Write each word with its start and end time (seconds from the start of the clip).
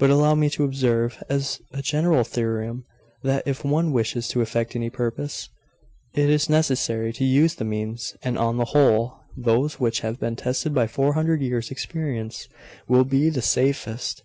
But 0.00 0.10
allow 0.10 0.34
me 0.34 0.50
to 0.50 0.64
observe, 0.64 1.22
as 1.28 1.60
a 1.72 1.80
general 1.80 2.24
theorem, 2.24 2.84
that 3.22 3.46
if 3.46 3.64
one 3.64 3.92
wishes 3.92 4.26
to 4.30 4.40
effect 4.40 4.74
any 4.74 4.90
purpose, 4.90 5.48
it 6.12 6.28
is 6.28 6.50
necessary 6.50 7.12
to 7.12 7.24
use 7.24 7.54
the 7.54 7.64
means; 7.64 8.16
and 8.24 8.36
on 8.36 8.56
the 8.56 8.64
whole, 8.74 9.20
those 9.36 9.78
which 9.78 10.00
have 10.00 10.18
been 10.18 10.34
tested 10.34 10.74
by 10.74 10.88
four 10.88 11.12
hundred 11.12 11.40
years' 11.40 11.70
experience 11.70 12.48
will 12.88 13.04
be 13.04 13.30
the 13.30 13.42
safest. 13.42 14.24